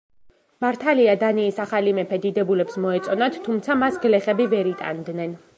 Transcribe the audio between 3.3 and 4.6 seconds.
თუმცა მას გლეხები